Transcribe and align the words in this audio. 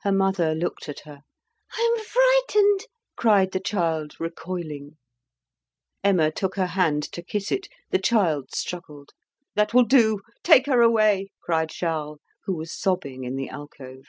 Her 0.00 0.10
mother 0.10 0.56
looked 0.56 0.88
at 0.88 0.98
her. 1.04 1.20
"I 1.70 1.80
am 1.96 2.04
frightened!" 2.04 2.86
cried 3.14 3.52
the 3.52 3.60
child, 3.60 4.14
recoiling. 4.18 4.96
Emma 6.02 6.32
took 6.32 6.56
her 6.56 6.66
hand 6.66 7.04
to 7.12 7.22
kiss 7.22 7.52
it; 7.52 7.68
the 7.90 8.00
child 8.00 8.52
struggled. 8.52 9.10
"That 9.54 9.72
will 9.72 9.84
do. 9.84 10.18
Take 10.42 10.66
her 10.66 10.80
away," 10.82 11.28
cried 11.44 11.70
Charles, 11.70 12.18
who 12.46 12.56
was 12.56 12.76
sobbing 12.76 13.22
in 13.22 13.36
the 13.36 13.48
alcove. 13.48 14.06